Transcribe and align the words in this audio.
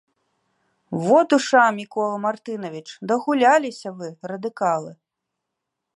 —Во, 1.07 1.19
душа, 1.33 1.65
Мікола 1.79 2.17
Мартынавіч, 2.25 2.83
дагуляліся 3.11 3.89
вы, 4.01 4.07
радыкалы! 4.33 4.91